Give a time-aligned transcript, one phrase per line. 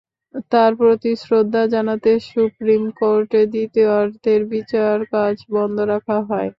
[0.51, 6.49] তাঁর প্রতি শ্রদ্ধা জানাতে সুপ্রিম কোর্টে দ্বিতীয়ার্ধের বিচারকাজ বন্ধ রাখা হয়।